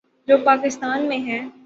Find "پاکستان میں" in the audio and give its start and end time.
0.45-1.19